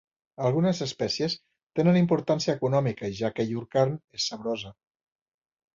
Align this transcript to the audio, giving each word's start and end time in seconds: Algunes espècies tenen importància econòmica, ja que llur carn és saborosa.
Algunes 0.47 0.79
espècies 0.85 1.35
tenen 1.81 2.01
importància 2.01 2.57
econòmica, 2.59 3.13
ja 3.21 3.33
que 3.37 3.49
llur 3.53 3.67
carn 3.79 3.95
és 4.21 4.29
saborosa. 4.33 4.75